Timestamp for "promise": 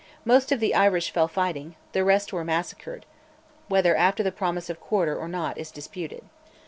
4.31-4.67